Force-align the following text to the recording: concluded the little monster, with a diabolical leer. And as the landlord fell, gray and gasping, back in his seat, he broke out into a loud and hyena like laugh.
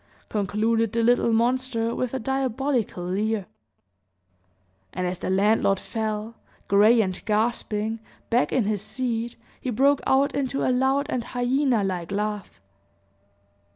concluded 0.29 0.91
the 0.93 1.03
little 1.03 1.31
monster, 1.31 1.93
with 1.93 2.11
a 2.11 2.17
diabolical 2.17 3.03
leer. 3.05 3.45
And 4.93 5.05
as 5.05 5.19
the 5.19 5.29
landlord 5.29 5.79
fell, 5.79 6.33
gray 6.67 7.01
and 7.01 7.23
gasping, 7.25 7.99
back 8.31 8.51
in 8.51 8.63
his 8.63 8.81
seat, 8.81 9.35
he 9.59 9.69
broke 9.69 10.01
out 10.07 10.33
into 10.33 10.65
a 10.67 10.73
loud 10.73 11.05
and 11.09 11.23
hyena 11.23 11.83
like 11.83 12.11
laugh. 12.11 12.59